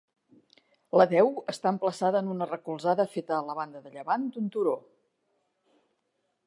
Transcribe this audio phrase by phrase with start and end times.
[0.99, 4.77] La deu està emplaçada en una recolzada feta a la banda de llevant d'un turó.